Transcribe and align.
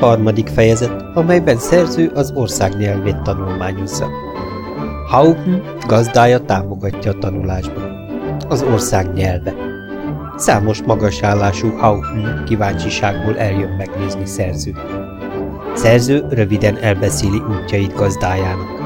Harmadik 0.00 0.48
fejezet, 0.48 1.04
amelyben 1.14 1.56
szerző 1.56 2.10
az 2.14 2.32
ország 2.34 2.76
nyelvét 2.76 3.22
tanulmányozza. 3.22 4.08
Haupen 5.08 5.62
gazdája 5.86 6.40
támogatja 6.40 7.10
a 7.10 7.18
tanulásban. 7.18 8.08
Az 8.48 8.62
ország 8.62 9.12
nyelve. 9.12 9.54
Számos 10.36 10.82
magasállású 10.82 11.68
Haupen 11.68 12.44
kíváncsiságból 12.46 13.38
eljön 13.38 13.70
megnézni 13.70 14.26
szerző. 14.26 14.74
Szerző 15.74 16.24
röviden 16.30 16.76
elbeszéli 16.76 17.42
útjait 17.50 17.94
gazdájának. 17.94 18.79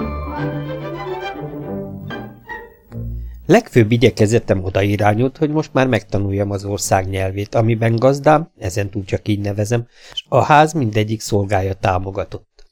Legfőbb 3.46 3.90
igyekezetem 3.90 4.64
oda 4.64 4.82
irányult, 4.82 5.36
hogy 5.36 5.50
most 5.50 5.72
már 5.72 5.86
megtanuljam 5.86 6.50
az 6.50 6.64
ország 6.64 7.08
nyelvét, 7.08 7.54
amiben 7.54 7.96
gazdám, 7.96 8.50
ezen 8.58 8.90
túl 8.90 9.04
csak 9.04 9.28
így 9.28 9.40
nevezem, 9.40 9.86
a 10.28 10.42
ház 10.42 10.72
mindegyik 10.72 11.20
szolgája 11.20 11.74
támogatott. 11.74 12.64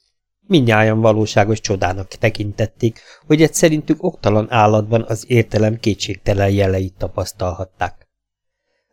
Mindnyájan 0.47 1.01
valóságos 1.01 1.59
csodának 1.59 2.07
tekintették, 2.07 2.99
hogy 3.25 3.41
egy 3.41 3.53
szerintük 3.53 4.03
oktalan 4.03 4.51
állatban 4.51 5.05
az 5.07 5.25
értelem 5.27 5.79
kétségtelen 5.79 6.49
jeleit 6.49 6.93
tapasztalhatták. 6.97 8.07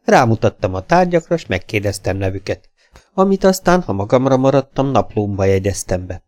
Rámutattam 0.04 0.74
a 0.74 0.80
tárgyakra, 0.86 1.36
s 1.36 1.46
megkérdeztem 1.46 2.16
nevüket, 2.16 2.68
amit 3.14 3.44
aztán, 3.44 3.82
ha 3.82 3.92
magamra 3.92 4.36
maradtam, 4.36 4.90
naplómba 4.90 5.44
jegyeztem 5.44 6.06
be. 6.06 6.22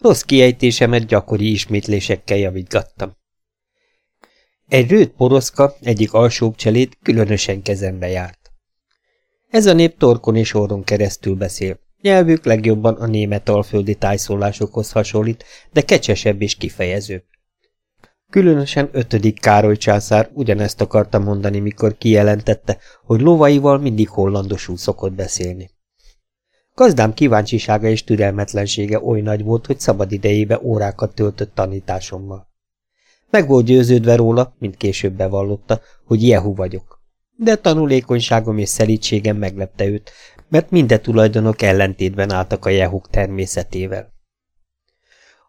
Rossz 0.00 0.22
kiejtésemet 0.22 1.06
gyakori 1.06 1.50
ismétlésekkel 1.50 2.36
javítgattam. 2.36 3.18
Egy 4.70 4.90
rőt 4.90 5.10
poroszka, 5.10 5.74
egyik 5.80 6.12
alsóbb 6.12 6.54
cselét 6.54 6.98
különösen 7.02 7.62
kezembe 7.62 8.08
járt. 8.08 8.50
Ez 9.48 9.66
a 9.66 9.72
nép 9.72 9.98
torkon 9.98 10.36
és 10.36 10.54
orron 10.54 10.84
keresztül 10.84 11.34
beszél. 11.34 11.78
Nyelvük 12.00 12.44
legjobban 12.44 12.94
a 12.94 13.06
német 13.06 13.48
alföldi 13.48 13.94
tájszólásokhoz 13.94 14.92
hasonlít, 14.92 15.44
de 15.72 15.80
kecsesebb 15.80 16.42
és 16.42 16.54
kifejezőbb. 16.54 17.22
Különösen 18.30 18.88
ötödik 18.92 19.40
Károly 19.40 19.76
császár 19.76 20.30
ugyanezt 20.32 20.80
akarta 20.80 21.18
mondani, 21.18 21.58
mikor 21.58 21.96
kijelentette, 21.98 22.78
hogy 23.04 23.20
lovaival 23.20 23.78
mindig 23.78 24.08
hollandosul 24.08 24.76
szokott 24.76 25.12
beszélni. 25.12 25.70
Gazdám 26.74 27.14
kíváncsisága 27.14 27.88
és 27.88 28.04
türelmetlensége 28.04 29.00
oly 29.00 29.20
nagy 29.20 29.42
volt, 29.42 29.66
hogy 29.66 29.80
szabad 29.80 30.12
idejébe 30.12 30.60
órákat 30.62 31.14
töltött 31.14 31.54
tanításommal. 31.54 32.49
Meg 33.30 33.48
volt 33.48 33.64
győződve 33.64 34.16
róla, 34.16 34.54
mint 34.58 34.76
később 34.76 35.12
bevallotta, 35.12 35.80
hogy 36.04 36.26
Jehu 36.26 36.54
vagyok. 36.54 37.00
De 37.36 37.56
tanulékonyságom 37.56 38.58
és 38.58 38.68
szelítségem 38.68 39.36
meglepte 39.36 39.86
őt, 39.86 40.12
mert 40.48 40.70
minden 40.70 41.02
tulajdonok 41.02 41.62
ellentétben 41.62 42.32
álltak 42.32 42.64
a 42.64 42.70
Jehuk 42.70 43.10
természetével. 43.10 44.12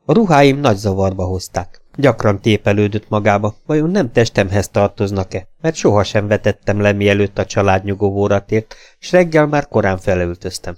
A 0.05 0.13
ruháim 0.13 0.59
nagy 0.59 0.77
zavarba 0.77 1.25
hozták. 1.25 1.81
Gyakran 1.95 2.41
tépelődött 2.41 3.09
magába, 3.09 3.55
vajon 3.65 3.89
nem 3.89 4.11
testemhez 4.11 4.69
tartoznak-e, 4.69 5.47
mert 5.61 5.75
sohasem 5.75 6.27
vetettem 6.27 6.81
le, 6.81 6.91
mielőtt 6.91 7.37
a 7.37 7.45
család 7.45 7.83
nyugovóra 7.83 8.45
tért, 8.45 8.75
s 8.99 9.11
reggel 9.11 9.47
már 9.47 9.67
korán 9.67 9.97
felöltöztem. 9.97 10.77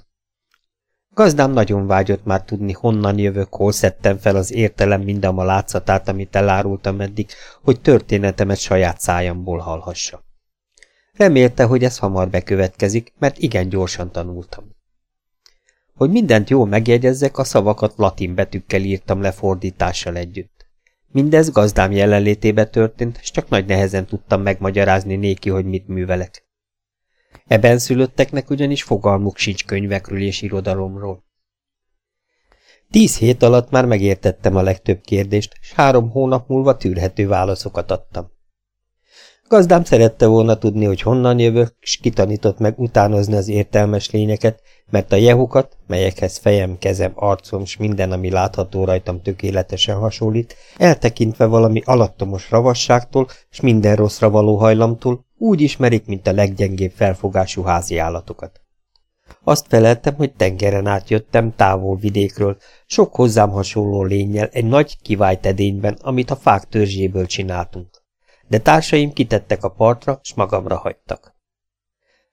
Gazdám 1.14 1.52
nagyon 1.52 1.88
vágyott 1.88 2.26
már 2.26 2.44
tudni, 2.44 2.72
honnan 2.72 3.18
jövök, 3.18 3.54
hol 3.54 3.72
szedtem 3.72 4.18
fel 4.18 4.36
az 4.36 4.54
értelem 4.54 5.02
mindama 5.02 5.44
látszatát, 5.44 6.08
amit 6.08 6.36
elárultam 6.36 7.02
eddig, 7.02 7.30
hogy 7.62 7.82
történetemet 7.82 8.58
saját 8.58 9.00
szájamból 9.00 9.58
hallhassa. 9.58 10.24
Remélte, 11.14 11.64
hogy 11.64 11.84
ez 11.84 11.98
hamar 11.98 12.30
bekövetkezik, 12.30 13.14
mert 13.20 13.38
igen 13.38 13.70
gyorsan 13.70 14.12
tanultam. 14.12 14.64
Hogy 15.96 16.10
mindent 16.10 16.50
jól 16.50 16.68
megjegyezzek, 16.68 17.38
a 17.38 17.44
szavakat 17.44 17.94
latin 17.96 18.36
betűkkel 18.36 18.82
írtam 18.82 19.22
le 19.22 19.32
fordítással 19.32 20.16
együtt. 20.16 20.68
Mindez 21.12 21.52
gazdám 21.52 21.92
jelenlétébe 21.92 22.66
történt, 22.66 23.18
és 23.22 23.32
csak 23.32 23.50
nagy 23.50 23.66
nehezen 23.66 24.06
tudtam 24.06 24.42
megmagyarázni 24.42 25.16
néki, 25.16 25.50
hogy 25.50 25.66
mit 25.66 25.88
művelek. 25.88 26.44
Ebben 27.48 27.78
szülötteknek 27.78 28.50
ugyanis 28.50 28.84
fogalmuk 28.84 29.38
sincs 29.38 29.66
könyvekről 29.66 30.22
és 30.22 30.42
irodalomról. 30.42 31.24
Tíz 32.92 33.18
hét 33.18 33.44
alatt 33.44 33.70
már 33.70 33.86
megértettem 33.86 34.56
a 34.56 34.62
legtöbb 34.62 35.02
kérdést, 35.02 35.58
és 35.62 35.74
három 35.74 36.10
hónap 36.10 36.48
múlva 36.48 36.78
tűrhető 36.78 37.28
válaszokat 37.28 37.92
adtam. 37.92 38.32
Gazdám 39.48 39.84
szerette 39.84 40.26
volna 40.26 40.58
tudni, 40.58 40.86
hogy 40.86 41.02
honnan 41.02 41.40
jövök, 41.40 41.76
és 41.80 41.98
kitanított 41.98 42.60
meg 42.60 42.80
utánozni 42.80 43.36
az 43.36 43.48
értelmes 43.48 44.12
lényeket, 44.12 44.62
mert 44.90 45.12
a 45.12 45.16
jehukat, 45.16 45.78
melyekhez 45.88 46.38
fejem, 46.38 46.78
kezem, 46.78 47.12
arcom, 47.16 47.66
s 47.66 47.78
minden, 47.78 48.12
ami 48.12 48.30
látható 48.30 48.86
rajtam 48.86 49.22
tökéletesen 49.22 49.96
hasonlít, 49.96 50.56
eltekintve 50.78 51.46
valami 51.46 51.82
alattomos 51.86 52.52
ravasságtól, 52.52 53.28
s 53.50 53.60
minden 53.60 53.96
rosszra 53.96 54.30
való 54.30 54.56
hajlamtól, 54.56 55.26
úgy 55.44 55.62
ismerik, 55.62 56.06
mint 56.06 56.28
a 56.28 56.32
leggyengébb 56.32 56.92
felfogású 56.92 57.62
házi 57.62 57.98
állatokat. 57.98 58.62
Azt 59.44 59.68
feleltem, 59.68 60.16
hogy 60.16 60.34
tengeren 60.34 60.88
átjöttem 60.88 61.56
távol 61.56 61.96
vidékről, 61.96 62.58
sok 62.86 63.16
hozzám 63.16 63.50
hasonló 63.50 64.04
lényel, 64.04 64.48
egy 64.52 64.66
nagy 64.66 64.98
kivált 65.02 65.46
edényben, 65.46 65.98
amit 66.02 66.30
a 66.32 66.36
fák 66.36 66.68
törzséből 66.68 67.26
csináltunk. 67.26 68.04
De 68.48 68.60
társaim 68.60 69.14
kitettek 69.14 69.64
a 69.64 69.70
partra, 69.70 70.20
s 70.24 70.34
magamra 70.34 70.78
hagytak. 70.78 71.36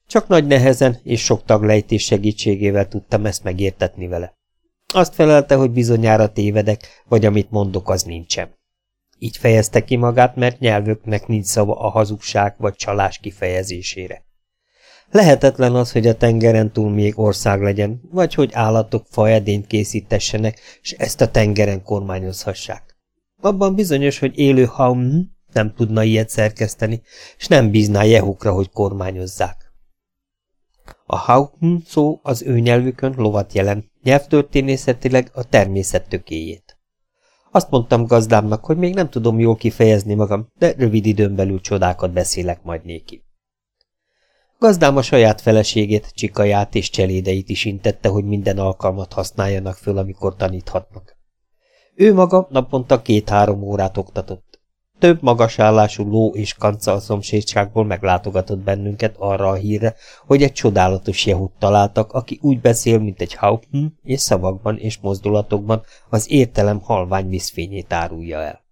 Csak 0.07 0.29
nagy 0.29 0.47
nehezen 0.47 0.99
és 1.03 1.25
sok 1.25 1.45
taglejtés 1.45 2.05
segítségével 2.05 2.89
tudtam 2.89 3.27
ezt 3.27 3.45
megértetni 3.45 4.07
vele. 4.07 4.39
Azt 4.95 5.15
felelte, 5.15 5.55
hogy 5.55 5.71
bizonyára 5.71 6.33
tévedek, 6.33 7.03
vagy 7.09 7.25
amit 7.25 7.51
mondok, 7.51 7.89
az 7.89 8.03
nincsen. 8.03 8.59
Így 9.23 9.37
fejezte 9.37 9.85
ki 9.85 9.97
magát, 9.97 10.37
mert 10.37 10.59
nyelvöknek 10.59 11.27
nincs 11.27 11.45
szava 11.45 11.75
a 11.75 11.89
hazugság 11.89 12.55
vagy 12.59 12.75
csalás 12.75 13.19
kifejezésére. 13.19 14.25
Lehetetlen 15.11 15.75
az, 15.75 15.93
hogy 15.93 16.07
a 16.07 16.17
tengeren 16.17 16.73
túl 16.73 16.91
még 16.91 17.19
ország 17.19 17.63
legyen, 17.63 18.01
vagy 18.11 18.35
hogy 18.35 18.51
állatok 18.53 19.07
fajedényt 19.11 19.67
készítessenek, 19.67 20.61
és 20.83 20.93
ezt 20.93 21.21
a 21.21 21.31
tengeren 21.31 21.83
kormányozhassák. 21.83 22.97
Abban 23.41 23.75
bizonyos, 23.75 24.19
hogy 24.19 24.39
élő 24.39 24.65
haum 24.65 25.37
nem 25.53 25.75
tudna 25.75 26.03
ilyet 26.03 26.29
szerkeszteni, 26.29 27.03
és 27.39 27.47
nem 27.47 27.71
bízná 27.71 28.03
Jehukra, 28.03 28.53
hogy 28.53 28.71
kormányozzák. 28.71 29.73
A 31.07 31.17
haum 31.17 31.83
szó 31.87 32.21
az 32.23 32.43
ő 32.43 32.59
nyelvükön 32.59 33.15
lovat 33.17 33.53
jelent, 33.53 33.91
nyelvtörténészetileg 34.03 35.31
a 35.33 35.45
természet 35.45 36.09
tökéjét. 36.09 36.80
Azt 37.51 37.71
mondtam 37.71 38.07
gazdámnak, 38.07 38.65
hogy 38.65 38.77
még 38.77 38.95
nem 38.95 39.11
tudom 39.11 39.39
jól 39.39 39.57
kifejezni 39.57 40.15
magam, 40.15 40.49
de 40.59 40.73
rövid 40.77 41.07
időn 41.07 41.35
belül 41.35 41.61
csodákat 41.61 42.13
beszélek 42.13 42.63
majd 42.63 42.85
néki. 42.85 43.25
Gazdám 44.59 44.97
a 44.97 45.03
saját 45.03 45.41
feleségét, 45.41 46.13
csikaját 46.15 46.75
és 46.75 46.91
cselédeit 46.91 47.49
is 47.49 47.65
intette, 47.65 48.09
hogy 48.09 48.25
minden 48.25 48.59
alkalmat 48.59 49.13
használjanak 49.13 49.75
föl, 49.75 49.99
amikor 49.99 50.37
taníthatnak. 50.37 51.17
Ő 51.95 52.15
maga 52.15 52.47
naponta 52.51 53.03
két-három 53.03 53.63
órát 53.63 53.97
oktatott. 53.97 54.50
Több 55.01 55.23
magasállású 55.23 56.11
ló 56.11 56.31
és 56.35 56.55
kanca 56.55 57.01
szomszédságból 57.01 57.85
meglátogatott 57.85 58.59
bennünket 58.59 59.15
arra 59.19 59.49
a 59.49 59.55
hírre, 59.55 59.95
hogy 60.27 60.43
egy 60.43 60.53
csodálatos 60.53 61.27
jehut 61.27 61.53
találtak, 61.59 62.13
aki 62.13 62.39
úgy 62.43 62.61
beszél, 62.61 62.99
mint 62.99 63.21
egy 63.21 63.35
hauptn, 63.35 63.85
és 64.03 64.21
szavakban 64.21 64.77
és 64.77 64.99
mozdulatokban 64.99 65.83
az 66.09 66.31
értelem 66.31 66.81
halvány 66.81 67.29
vízfényét 67.29 67.93
árulja 67.93 68.39
el. 68.39 68.65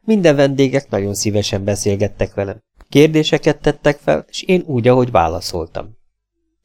Minden 0.00 0.36
vendégek 0.36 0.90
nagyon 0.90 1.14
szívesen 1.14 1.64
beszélgettek 1.64 2.34
velem. 2.34 2.62
Kérdéseket 2.88 3.60
tettek 3.60 3.98
fel, 3.98 4.24
és 4.28 4.42
én 4.42 4.62
úgy, 4.66 4.88
ahogy 4.88 5.10
válaszoltam. 5.10 5.96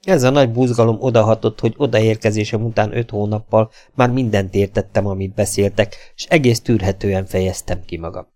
Ez 0.02 0.24
a 0.24 0.30
nagy 0.30 0.52
buzgalom 0.52 0.98
odahatott, 1.00 1.60
hogy 1.60 1.74
odaérkezésem 1.78 2.64
után 2.64 2.98
öt 2.98 3.10
hónappal 3.10 3.72
már 3.96 4.12
mindent 4.12 4.54
értettem, 4.54 5.06
amit 5.08 5.34
beszéltek, 5.34 5.96
és 6.16 6.26
egész 6.26 6.62
tűrhetően 6.62 7.26
fejeztem 7.26 7.82
ki 7.86 7.98
magam. 7.98 8.28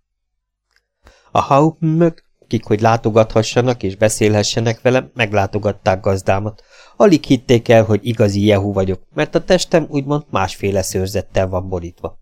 A 1.35 1.41
haupmök, 1.41 2.23
kik 2.47 2.65
hogy 2.65 2.81
látogathassanak 2.81 3.83
és 3.83 3.95
beszélhessenek 3.95 4.81
velem, 4.81 5.11
meglátogatták 5.13 6.01
gazdámat. 6.01 6.63
Alig 6.95 7.23
hitték 7.23 7.69
el, 7.69 7.83
hogy 7.83 7.99
igazi 8.03 8.45
Jehu 8.45 8.73
vagyok, 8.73 9.01
mert 9.13 9.35
a 9.35 9.43
testem 9.43 9.85
úgymond 9.89 10.23
másféle 10.29 10.81
szőrzettel 10.81 11.47
van 11.47 11.69
borítva. 11.69 12.19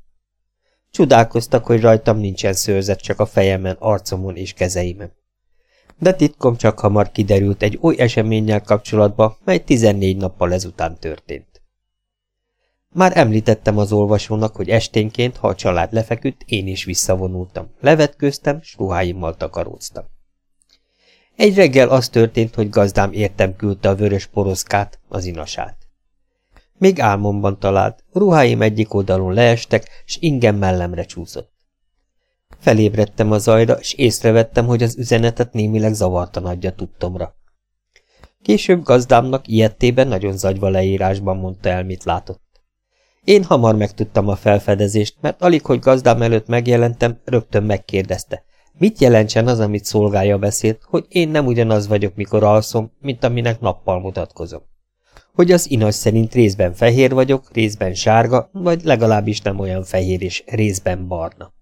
Csodálkoztak, 0.91 1.65
hogy 1.65 1.81
rajtam 1.81 2.17
nincsen 2.17 2.53
szőrzet, 2.53 3.01
csak 3.01 3.19
a 3.19 3.25
fejemen, 3.25 3.75
arcomon 3.79 4.35
és 4.35 4.53
kezeimen. 4.53 5.13
De 5.99 6.13
titkom 6.13 6.55
csak 6.55 6.79
hamar 6.79 7.11
kiderült 7.11 7.63
egy 7.63 7.77
oly 7.81 7.95
eseménnyel 7.97 8.61
kapcsolatba, 8.61 9.37
mely 9.45 9.63
14 9.63 10.17
nappal 10.17 10.53
ezután 10.53 10.99
történt. 10.99 11.52
Már 12.93 13.17
említettem 13.17 13.77
az 13.77 13.91
olvasónak, 13.91 14.55
hogy 14.55 14.69
esténként, 14.69 15.37
ha 15.37 15.47
a 15.47 15.55
család 15.55 15.93
lefeküdt, 15.93 16.41
én 16.45 16.67
is 16.67 16.83
visszavonultam. 16.83 17.69
Levetköztem, 17.79 18.61
s 18.61 18.75
ruháimmal 18.77 19.35
takaróztam. 19.35 20.03
Egy 21.35 21.55
reggel 21.55 21.89
az 21.89 22.09
történt, 22.09 22.55
hogy 22.55 22.69
gazdám 22.69 23.11
értem 23.11 23.55
küldte 23.55 23.89
a 23.89 23.95
vörös 23.95 24.25
poroszkát, 24.25 24.99
az 25.07 25.25
inasát. 25.25 25.77
Még 26.77 26.99
álmomban 26.99 27.59
talált, 27.59 28.03
ruháim 28.11 28.61
egyik 28.61 28.93
oldalon 28.93 29.33
leestek, 29.33 29.89
s 30.05 30.17
ingem 30.19 30.55
mellemre 30.55 31.03
csúszott. 31.03 31.51
Felébredtem 32.59 33.31
a 33.31 33.37
zajra, 33.37 33.73
és 33.73 33.93
észrevettem, 33.93 34.65
hogy 34.65 34.83
az 34.83 34.97
üzenetet 34.97 35.53
némileg 35.53 35.93
zavartan 35.93 36.45
adja 36.45 36.71
tudtomra. 36.71 37.35
Később 38.41 38.83
gazdámnak 38.83 39.47
ilyettében 39.47 40.07
nagyon 40.07 40.37
zagyva 40.37 40.69
leírásban 40.69 41.37
mondta 41.37 41.69
el, 41.69 41.83
mit 41.83 42.03
látott. 42.03 42.42
Én 43.23 43.43
hamar 43.43 43.75
megtudtam 43.75 44.27
a 44.27 44.35
felfedezést, 44.35 45.15
mert 45.21 45.41
alig, 45.41 45.65
hogy 45.65 45.79
gazdám 45.79 46.21
előtt 46.21 46.47
megjelentem, 46.47 47.19
rögtön 47.25 47.63
megkérdezte. 47.63 48.43
Mit 48.77 48.99
jelentsen 48.99 49.47
az, 49.47 49.59
amit 49.59 49.85
szolgája 49.85 50.37
beszélt, 50.37 50.81
hogy 50.83 51.05
én 51.09 51.29
nem 51.29 51.45
ugyanaz 51.45 51.87
vagyok, 51.87 52.15
mikor 52.15 52.43
alszom, 52.43 52.91
mint 52.99 53.23
aminek 53.23 53.59
nappal 53.59 53.99
mutatkozom? 53.99 54.61
Hogy 55.33 55.51
az 55.51 55.71
inas 55.71 55.95
szerint 55.95 56.33
részben 56.33 56.73
fehér 56.73 57.13
vagyok, 57.13 57.49
részben 57.53 57.93
sárga, 57.93 58.49
vagy 58.51 58.83
legalábbis 58.83 59.41
nem 59.41 59.59
olyan 59.59 59.83
fehér 59.83 60.21
és 60.21 60.43
részben 60.45 61.07
barna. 61.07 61.53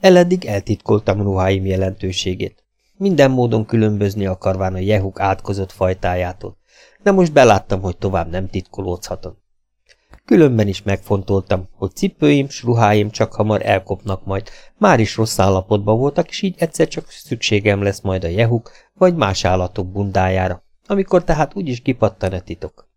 Eleddig 0.00 0.44
eltitkoltam 0.44 1.22
ruháim 1.22 1.66
jelentőségét. 1.66 2.64
Minden 2.96 3.30
módon 3.30 3.66
különbözni 3.66 4.26
akarván 4.26 4.74
a 4.74 4.78
jehuk 4.78 5.20
átkozott 5.20 5.72
fajtájától, 5.72 6.56
de 7.02 7.10
most 7.10 7.32
beláttam, 7.32 7.80
hogy 7.80 7.96
tovább 7.96 8.30
nem 8.30 8.48
titkolódhatom. 8.48 9.38
Különben 10.30 10.68
is 10.68 10.82
megfontoltam, 10.82 11.68
hogy 11.76 11.94
cipőim 11.94 12.48
s 12.48 12.62
ruháim 12.62 13.10
csak 13.10 13.32
hamar 13.32 13.66
elkopnak 13.66 14.24
majd, 14.24 14.48
már 14.78 15.00
is 15.00 15.16
rossz 15.16 15.38
állapotban 15.38 15.98
voltak, 15.98 16.28
és 16.28 16.42
így 16.42 16.54
egyszer 16.58 16.88
csak 16.88 17.10
szükségem 17.10 17.82
lesz 17.82 18.00
majd 18.00 18.24
a 18.24 18.28
jehuk 18.28 18.70
vagy 18.94 19.14
más 19.14 19.44
állatok 19.44 19.86
bundájára, 19.86 20.64
amikor 20.86 21.24
tehát 21.24 21.56
úgyis 21.56 21.80
kipattan 21.80 22.32
a 22.32 22.40
titok. 22.40 22.88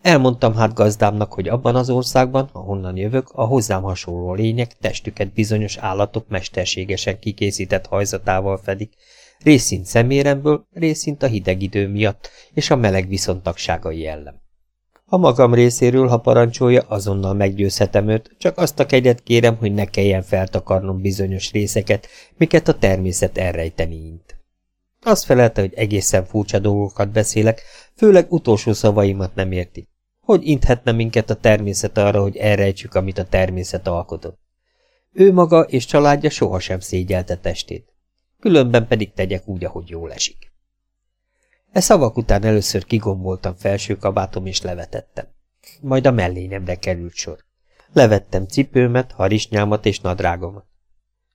Elmondtam 0.00 0.54
hát 0.54 0.74
gazdámnak, 0.74 1.32
hogy 1.32 1.48
abban 1.48 1.76
az 1.76 1.90
országban, 1.90 2.48
ahonnan 2.52 2.96
jövök, 2.96 3.30
a 3.32 3.44
hozzám 3.44 3.82
hasonló 3.82 4.34
lények 4.34 4.76
testüket 4.80 5.32
bizonyos 5.32 5.76
állatok 5.76 6.28
mesterségesen 6.28 7.18
kikészített 7.18 7.86
hajzatával 7.86 8.56
fedik, 8.56 8.92
részint 9.38 9.86
szeméremből, 9.86 10.66
részint 10.72 11.22
a 11.22 11.26
hideg 11.26 11.62
idő 11.62 11.88
miatt 11.88 12.30
és 12.54 12.70
a 12.70 12.76
meleg 12.76 13.08
viszontagságai 13.08 14.06
ellen. 14.06 14.46
A 15.10 15.16
magam 15.16 15.54
részéről, 15.54 16.06
ha 16.06 16.18
parancsolja, 16.18 16.82
azonnal 16.82 17.34
meggyőzhetem 17.34 18.08
őt, 18.08 18.34
csak 18.38 18.58
azt 18.58 18.78
a 18.78 18.86
kegyet 18.86 19.22
kérem, 19.22 19.56
hogy 19.56 19.74
ne 19.74 19.84
kelljen 19.84 20.22
feltakarnom 20.22 21.00
bizonyos 21.00 21.52
részeket, 21.52 22.06
miket 22.36 22.68
a 22.68 22.78
természet 22.78 23.38
elrejteni 23.38 23.94
int. 23.94 24.38
Azt 25.02 25.24
felelte, 25.24 25.60
hogy 25.60 25.74
egészen 25.74 26.24
furcsa 26.24 26.58
dolgokat 26.58 27.12
beszélek, 27.12 27.62
főleg 27.96 28.32
utolsó 28.32 28.72
szavaimat 28.72 29.34
nem 29.34 29.52
érti. 29.52 29.88
Hogy 30.20 30.46
inthetne 30.46 30.92
minket 30.92 31.30
a 31.30 31.34
természet 31.34 31.98
arra, 31.98 32.20
hogy 32.22 32.36
elrejtsük, 32.36 32.94
amit 32.94 33.18
a 33.18 33.24
természet 33.24 33.86
alkotott? 33.86 34.38
Ő 35.12 35.32
maga 35.32 35.60
és 35.60 35.84
családja 35.84 36.30
sohasem 36.30 36.80
szégyelte 36.80 37.36
testét. 37.36 37.92
Különben 38.40 38.86
pedig 38.86 39.12
tegyek 39.12 39.48
úgy, 39.48 39.64
ahogy 39.64 39.88
jól 39.88 40.12
esik. 40.12 40.47
E 41.72 41.80
szavak 41.80 42.16
után 42.16 42.44
először 42.44 42.84
kigomboltam 42.84 43.54
felső 43.54 43.96
kabátom 43.96 44.46
és 44.46 44.62
levetettem. 44.62 45.26
Majd 45.80 46.06
a 46.06 46.10
mellényemre 46.10 46.74
került 46.74 47.14
sor. 47.14 47.44
Levettem 47.92 48.46
cipőmet, 48.46 49.12
harisnyámat 49.12 49.86
és 49.86 50.00
nadrágomat. 50.00 50.66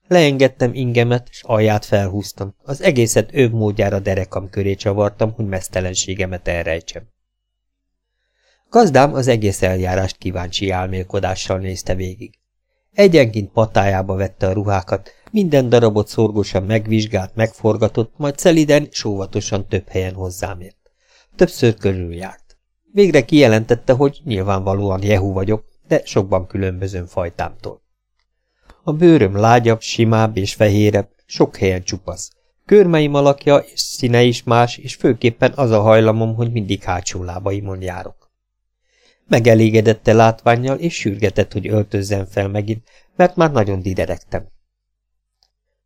Leengedtem 0.08 0.74
ingemet, 0.74 1.28
és 1.30 1.44
alját 1.44 1.86
felhúztam. 1.86 2.56
Az 2.64 2.82
egészet 2.82 3.34
őbb 3.34 3.54
módjára 3.54 4.00
derekam 4.00 4.50
köré 4.50 4.76
csavartam, 4.76 5.32
hogy 5.32 5.46
mesztelenségemet 5.46 6.48
elrejtsem. 6.48 7.04
Gazdám 8.70 9.14
az 9.14 9.28
egész 9.28 9.62
eljárást 9.62 10.18
kíváncsi 10.18 10.70
álmélkodással 10.70 11.60
nézte 11.60 11.96
végig. 11.96 12.40
Egyenként 12.94 13.52
patájába 13.52 14.16
vette 14.16 14.48
a 14.48 14.52
ruhákat, 14.52 15.10
minden 15.32 15.70
darabot 15.70 16.08
szorgosan 16.08 16.64
megvizsgált, 16.64 17.36
megforgatott, 17.36 18.14
majd 18.18 18.38
szeliden 18.38 18.88
és 18.92 19.04
óvatosan 19.04 19.68
több 19.68 19.88
helyen 19.88 20.14
hozzám 20.14 20.62
ért. 20.62 20.92
Többször 21.36 21.78
körüljárt. 21.78 22.58
Végre 22.92 23.26
kijelentette, 23.26 23.94
hogy 23.94 24.22
nyilvánvalóan 24.24 25.04
Jehu 25.04 25.34
vagyok, 25.34 25.66
de 25.88 26.02
sokban 26.06 26.48
különböző 26.48 27.06
fajtámtól. 27.06 27.82
A 28.84 28.94
bőröm 28.94 29.36
lágyabb, 29.36 29.82
simább 29.82 30.38
és 30.38 30.54
fehérebb, 30.54 31.10
sok 31.26 31.58
helyen 31.58 31.84
csupasz. 31.84 32.32
Körmeim 32.66 33.14
alakja 33.14 33.58
és 33.58 33.80
színe 33.80 34.22
is 34.22 34.44
más, 34.44 34.78
és 34.78 34.96
főképpen 34.96 35.54
az 35.56 35.72
a 35.72 35.82
hajlamom, 35.82 36.36
hogy 36.36 36.52
mindig 36.52 36.84
hátsó 36.84 37.24
lábaimon 37.24 37.82
járok. 37.82 38.23
Megelégedette 39.28 40.14
látványjal, 40.14 40.78
és 40.78 40.94
sürgetett, 40.94 41.52
hogy 41.54 41.68
öltözzem 41.68 42.26
fel 42.26 42.48
megint, 42.48 42.88
mert 43.16 43.36
már 43.36 43.52
nagyon 43.52 43.82
diderektem. 43.82 44.48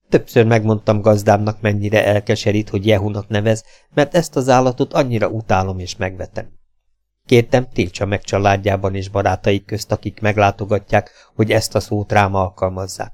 Többször 0.09 0.45
megmondtam 0.45 1.01
gazdámnak, 1.01 1.61
mennyire 1.61 2.05
elkeserít, 2.05 2.69
hogy 2.69 2.85
Jehunak 2.85 3.27
nevez, 3.27 3.63
mert 3.93 4.15
ezt 4.15 4.35
az 4.35 4.49
állatot 4.49 4.93
annyira 4.93 5.27
utálom 5.27 5.79
és 5.79 5.95
megvetem. 5.95 6.49
Kértem, 7.25 7.67
tiltsa 7.73 8.05
meg 8.05 8.21
családjában 8.21 8.95
és 8.95 9.09
barátaik 9.09 9.65
közt, 9.65 9.91
akik 9.91 10.21
meglátogatják, 10.21 11.11
hogy 11.35 11.51
ezt 11.51 11.75
a 11.75 11.79
szót 11.79 12.11
rám 12.11 12.33
alkalmazzák. 12.33 13.13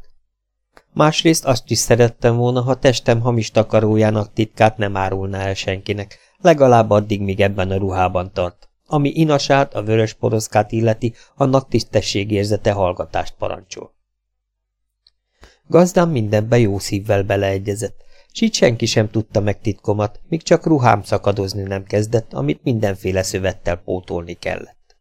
Másrészt 0.93 1.45
azt 1.45 1.69
is 1.69 1.77
szerettem 1.77 2.35
volna, 2.35 2.61
ha 2.61 2.75
testem 2.75 3.19
hamis 3.19 3.51
takarójának 3.51 4.33
titkát 4.33 4.77
nem 4.77 4.97
árulná 4.97 5.39
el 5.39 5.53
senkinek, 5.53 6.17
legalább 6.37 6.89
addig, 6.89 7.21
míg 7.21 7.41
ebben 7.41 7.71
a 7.71 7.77
ruhában 7.77 8.31
tart. 8.33 8.69
Ami 8.93 9.09
inasát, 9.09 9.73
a 9.73 9.83
vörös 9.83 10.13
poroszkát 10.13 10.71
illeti, 10.71 11.13
annak 11.35 11.67
tisztességérzete 11.67 12.71
hallgatást 12.71 13.33
parancsol. 13.37 13.93
Gazdám 15.67 16.09
mindenbe 16.09 16.59
jó 16.59 16.79
szívvel 16.79 17.23
beleegyezett, 17.23 17.95
s 18.31 18.41
így 18.41 18.53
senki 18.53 18.85
sem 18.85 19.09
tudta 19.09 19.39
meg 19.39 19.61
titkomat, 19.61 20.19
míg 20.29 20.41
csak 20.41 20.65
ruhám 20.65 21.03
szakadozni 21.03 21.61
nem 21.61 21.83
kezdett, 21.83 22.33
amit 22.33 22.63
mindenféle 22.63 23.23
szövettel 23.23 23.75
pótolni 23.75 24.33
kellett. 24.33 24.97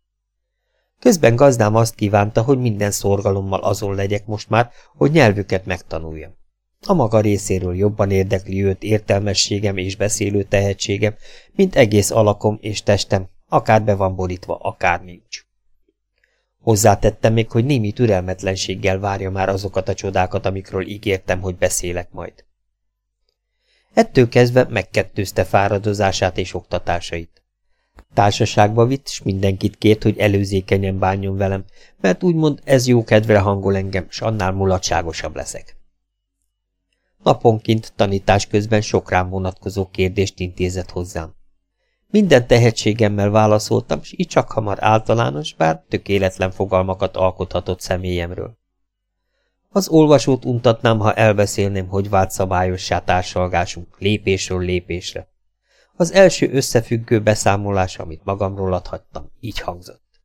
Közben 0.98 1.36
gazdám 1.36 1.74
azt 1.74 1.94
kívánta, 1.94 2.42
hogy 2.42 2.58
minden 2.58 2.90
szorgalommal 2.90 3.60
azon 3.60 3.94
legyek 3.94 4.26
most 4.26 4.48
már, 4.48 4.70
hogy 4.96 5.10
nyelvüket 5.10 5.66
megtanuljam. 5.66 6.36
A 6.86 6.92
maga 6.92 7.20
részéről 7.20 7.76
jobban 7.76 8.10
érdekli 8.10 8.64
őt 8.64 8.82
értelmességem 8.82 9.76
és 9.76 9.96
beszélő 9.96 10.42
tehetségem, 10.42 11.14
mint 11.54 11.76
egész 11.76 12.10
alakom 12.10 12.58
és 12.60 12.82
testem, 12.82 13.30
akár 13.52 13.82
be 13.82 13.94
van 13.94 14.14
borítva, 14.14 14.56
akár 14.56 15.04
nincs. 15.04 15.44
Hozzátettem 16.60 17.32
még, 17.32 17.50
hogy 17.50 17.64
némi 17.64 17.92
türelmetlenséggel 17.92 18.98
várja 18.98 19.30
már 19.30 19.48
azokat 19.48 19.88
a 19.88 19.94
csodákat, 19.94 20.46
amikről 20.46 20.86
ígértem, 20.86 21.40
hogy 21.40 21.56
beszélek 21.56 22.10
majd. 22.10 22.44
Ettől 23.94 24.28
kezdve 24.28 24.66
megkettőzte 24.68 25.44
fáradozását 25.44 26.38
és 26.38 26.54
oktatásait. 26.54 27.42
Társaságba 28.14 28.86
vitt, 28.86 29.08
s 29.08 29.22
mindenkit 29.22 29.76
kért, 29.76 30.02
hogy 30.02 30.18
előzékenyen 30.18 30.98
bánjon 30.98 31.36
velem, 31.36 31.64
mert 32.00 32.22
úgymond 32.22 32.60
ez 32.64 32.86
jó 32.86 33.04
kedvre 33.04 33.38
hangol 33.38 33.76
engem, 33.76 34.06
s 34.08 34.20
annál 34.20 34.52
mulatságosabb 34.52 35.36
leszek. 35.36 35.76
Naponként 37.22 37.92
tanítás 37.96 38.46
közben 38.46 38.80
sok 38.80 39.10
rám 39.10 39.28
vonatkozó 39.28 39.88
kérdést 39.90 40.38
intézett 40.38 40.90
hozzám. 40.90 41.40
Minden 42.12 42.46
tehetségemmel 42.46 43.30
válaszoltam, 43.30 44.02
s 44.02 44.14
így 44.16 44.26
csak 44.26 44.50
hamar 44.50 44.76
általános, 44.80 45.54
bár 45.54 45.82
tökéletlen 45.88 46.50
fogalmakat 46.50 47.16
alkothatott 47.16 47.80
személyemről. 47.80 48.58
Az 49.68 49.88
olvasót 49.88 50.44
untatnám, 50.44 50.98
ha 50.98 51.14
elbeszélném, 51.14 51.86
hogy 51.86 52.08
vált 52.08 52.30
szabályossá 52.30 52.98
társalgásunk 52.98 53.86
lépésről 53.98 54.60
lépésre. 54.60 55.28
Az 55.96 56.12
első 56.12 56.50
összefüggő 56.52 57.20
beszámolás, 57.20 57.98
amit 57.98 58.24
magamról 58.24 58.72
adhattam, 58.72 59.30
így 59.40 59.60
hangzott. 59.60 60.22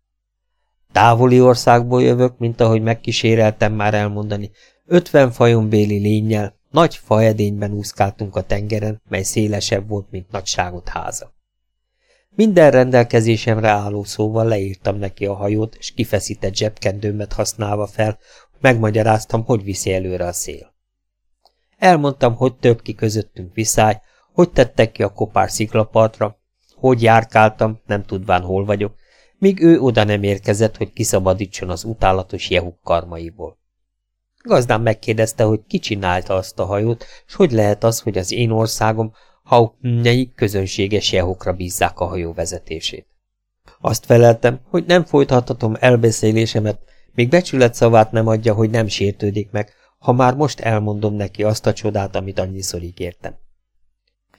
Távoli 0.92 1.42
országból 1.42 2.04
jövök, 2.04 2.38
mint 2.38 2.62
ahogy 2.62 2.82
megkíséreltem 2.82 3.74
már 3.74 3.94
elmondani, 3.94 4.52
ötven 4.86 5.32
fajon 5.32 5.70
béli 5.70 5.98
lényel, 5.98 6.56
nagy 6.72 6.96
faedényben 6.96 7.72
úszkáltunk 7.72 8.36
a 8.36 8.42
tengeren, 8.42 9.02
mely 9.10 9.24
szélesebb 9.24 9.88
volt, 9.88 10.12
mint 10.12 10.32
nagyságot 10.32 10.88
háza. 10.88 11.36
Minden 12.38 12.72
rendelkezésemre 12.72 13.70
álló 13.70 14.04
szóval 14.04 14.46
leírtam 14.46 14.98
neki 14.98 15.26
a 15.26 15.34
hajót, 15.34 15.76
és 15.76 15.92
kifeszített 15.92 16.56
zsebkendőmet 16.56 17.34
használva 17.34 17.88
fel, 17.88 18.18
megmagyaráztam, 18.62 19.44
hogy 19.46 19.64
viszi 19.64 19.94
előre 19.94 20.26
a 20.26 20.34
szél. 20.34 20.74
Elmondtam, 21.78 22.36
hogy 22.36 22.56
tört 22.56 22.82
ki 22.82 22.96
közöttünk 22.96 23.54
viszály, 23.54 24.02
hogy 24.34 24.50
tettek 24.50 24.92
ki 24.92 25.04
a 25.04 25.14
kopár 25.14 25.52
sziklapartra, 25.52 26.40
hogy 26.76 27.02
járkáltam, 27.02 27.80
nem 27.86 28.06
tudván 28.06 28.42
hol 28.42 28.66
vagyok, 28.66 28.96
míg 29.38 29.62
ő 29.62 29.80
oda 29.80 30.04
nem 30.04 30.24
érkezett, 30.24 30.78
hogy 30.78 30.94
kiszabadítson 30.94 31.70
az 31.70 31.84
utálatos 31.84 32.50
jehuk 32.50 32.80
karmaiból. 32.84 33.58
Gazdám 34.44 34.82
megkérdezte, 34.82 35.44
hogy 35.44 35.60
ki 35.68 35.80
csinálta 35.80 36.34
azt 36.34 36.60
a 36.60 36.66
hajót, 36.66 37.06
és 37.28 37.34
hogy 37.34 37.52
lehet 37.52 37.84
az, 37.84 38.00
hogy 38.00 38.18
az 38.18 38.32
én 38.32 38.50
országom 38.50 39.14
Hauptnyei 39.48 40.32
közönséges 40.36 41.12
jehokra 41.12 41.54
bízzák 41.54 42.00
a 42.00 42.06
hajó 42.06 42.34
vezetését. 42.34 43.08
Azt 43.82 44.06
feleltem, 44.06 44.60
hogy 44.70 44.86
nem 44.86 45.04
folytathatom 45.04 45.76
elbeszélésemet, 45.80 46.80
még 47.14 47.30
becsület 47.30 47.74
szavát 47.74 48.12
nem 48.12 48.28
adja, 48.28 48.54
hogy 48.54 48.70
nem 48.70 48.88
sértődik 48.88 49.52
meg, 49.52 49.74
ha 50.00 50.12
már 50.12 50.36
most 50.36 50.60
elmondom 50.60 51.14
neki 51.14 51.44
azt 51.44 51.66
a 51.66 51.74
csodát, 51.74 52.16
amit 52.16 52.40
annyiszor 52.40 52.82
ígértem. 52.82 53.36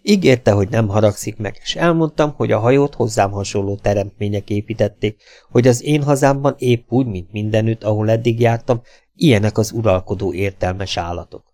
Ígérte, 0.03 0.51
hogy 0.51 0.69
nem 0.69 0.89
haragszik 0.89 1.37
meg, 1.37 1.59
és 1.63 1.77
elmondtam, 1.77 2.33
hogy 2.37 2.53
a 2.53 2.59
hajót 2.59 2.95
hozzám 2.95 3.31
hasonló 3.31 3.77
teremtmények 3.77 4.51
építették, 4.51 5.23
hogy 5.51 5.69
az 5.69 5.83
én 5.83 6.03
hazámban 6.03 6.55
épp 6.59 6.91
úgy, 6.91 7.07
mint 7.07 7.33
mindenütt, 7.33 7.85
ahol 7.85 8.11
eddig 8.11 8.41
jártam, 8.41 8.83
ilyenek 9.15 9.59
az 9.59 9.73
uralkodó 9.73 10.33
értelmes 10.33 10.97
állatok. 10.97 11.48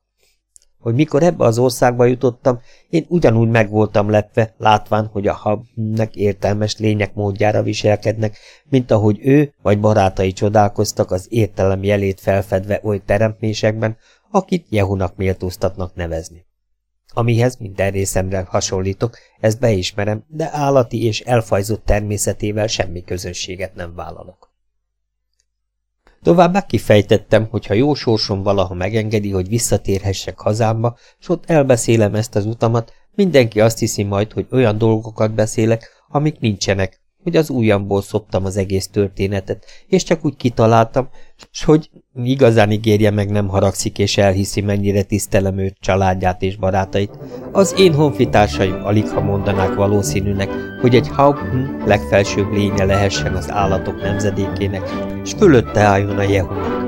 Hogy 0.84 0.94
mikor 0.94 1.22
ebbe 1.22 1.44
az 1.44 1.58
országba 1.58 2.04
jutottam, 2.04 2.60
én 2.90 3.04
ugyanúgy 3.08 3.48
meg 3.48 3.70
voltam 3.70 4.10
lepve, 4.10 4.54
látván, 4.58 5.06
hogy 5.06 5.26
a 5.26 5.34
habnek 5.34 6.16
értelmes 6.16 6.78
lények 6.78 7.14
módjára 7.14 7.62
viselkednek, 7.62 8.36
mint 8.68 8.90
ahogy 8.90 9.18
ő 9.22 9.52
vagy 9.62 9.80
barátai 9.80 10.32
csodálkoztak 10.32 11.10
az 11.10 11.26
értelem 11.30 11.82
jelét 11.82 12.20
felfedve 12.20 12.80
oly 12.82 13.02
teremtmésekben, 13.04 13.96
akit 14.30 14.66
Jehunak 14.68 15.16
méltóztatnak 15.16 15.94
nevezni 15.94 16.46
amihez 17.16 17.56
minden 17.56 17.90
részemre 17.90 18.44
hasonlítok, 18.48 19.18
ezt 19.40 19.60
beismerem, 19.60 20.24
de 20.28 20.48
állati 20.52 21.04
és 21.04 21.20
elfajzott 21.20 21.84
természetével 21.84 22.66
semmi 22.66 23.04
közösséget 23.04 23.74
nem 23.74 23.94
vállalok. 23.94 24.53
Továbbá 26.24 26.66
kifejtettem, 26.66 27.46
hogy 27.50 27.66
ha 27.66 27.74
jó 27.74 27.94
sorsom 27.94 28.42
valaha 28.42 28.74
megengedi, 28.74 29.30
hogy 29.30 29.48
visszatérhessek 29.48 30.38
hazámba, 30.38 30.96
s 31.18 31.28
ott 31.28 31.50
elbeszélem 31.50 32.14
ezt 32.14 32.34
az 32.34 32.46
utamat, 32.46 32.92
mindenki 33.14 33.60
azt 33.60 33.78
hiszi 33.78 34.02
majd, 34.02 34.32
hogy 34.32 34.46
olyan 34.50 34.78
dolgokat 34.78 35.34
beszélek, 35.34 35.88
amik 36.08 36.38
nincsenek, 36.38 37.00
hogy 37.24 37.36
az 37.36 37.50
ujjamból 37.50 38.02
szoptam 38.02 38.44
az 38.44 38.56
egész 38.56 38.88
történetet, 38.88 39.64
és 39.86 40.02
csak 40.02 40.24
úgy 40.24 40.36
kitaláltam, 40.36 41.08
s 41.50 41.64
hogy 41.64 41.90
igazán 42.24 42.70
ígérje 42.70 43.10
meg 43.10 43.30
nem 43.30 43.48
haragszik 43.48 43.98
és 43.98 44.16
elhiszi, 44.16 44.60
mennyire 44.60 45.02
tisztelem 45.02 45.58
őt, 45.58 45.76
családját 45.80 46.42
és 46.42 46.56
barátait. 46.56 47.18
Az 47.52 47.74
én 47.78 47.94
honfitársaim 47.94 48.84
alig 48.84 49.08
ha 49.08 49.20
mondanák 49.20 49.74
valószínűnek, 49.74 50.50
hogy 50.80 50.94
egy 50.94 51.08
Hauptmann 51.08 51.86
legfelsőbb 51.86 52.52
lénye 52.52 52.84
lehessen 52.84 53.34
az 53.34 53.50
állatok 53.50 54.02
nemzedékének, 54.02 54.82
s 55.24 55.32
fölötte 55.32 55.80
álljon 55.80 56.18
a 56.18 56.22
Jehunak. 56.22 56.83